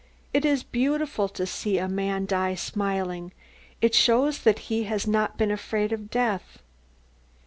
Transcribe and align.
It 0.33 0.45
is 0.45 0.63
beautiful 0.63 1.29
to 1.29 1.45
see 1.45 1.77
a 1.77 1.87
man 1.87 2.25
die 2.25 2.55
smiling, 2.55 3.33
it 3.81 3.93
shows 3.93 4.39
that 4.39 4.57
he 4.73 4.85
has 4.85 5.05
not 5.05 5.37
been 5.37 5.51
afraid 5.51 5.91
of 5.93 6.09
death. 6.09 6.57